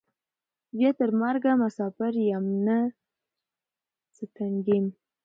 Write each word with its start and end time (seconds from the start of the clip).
بیا 0.77 0.89
تر 0.99 1.09
مرګه 1.21 1.51
مساپر 1.61 2.13
یم 2.27 2.45
نه 2.65 2.77
ستنېږم 4.17 4.85